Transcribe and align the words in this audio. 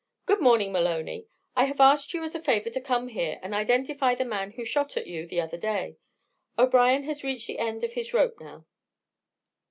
"Good 0.25 0.41
morning, 0.41 0.71
Maloney; 0.71 1.27
I 1.55 1.65
have 1.65 1.79
asked 1.79 2.11
you 2.15 2.23
as 2.23 2.33
a 2.33 2.39
favor 2.41 2.71
to 2.71 2.81
come 2.81 3.09
here 3.09 3.37
and 3.43 3.53
identify 3.53 4.15
the 4.15 4.25
man 4.25 4.53
who 4.53 4.65
shot 4.65 4.97
at 4.97 5.05
you 5.05 5.27
the 5.27 5.39
other 5.39 5.57
day; 5.57 5.97
O'Brien 6.57 7.03
has 7.03 7.23
reached 7.23 7.45
the 7.45 7.59
end 7.59 7.83
of 7.83 7.93
his 7.93 8.11
rope 8.11 8.39
now." 8.39 8.65